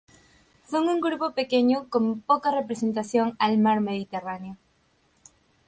Son 0.71 0.83
un 0.93 0.99
grupo 1.07 1.27
pequeño 1.39 1.77
con 1.91 2.03
poca 2.29 2.49
representación 2.59 3.27
al 3.37 3.59
mar 3.59 3.81
Mediterráneo. 3.81 4.57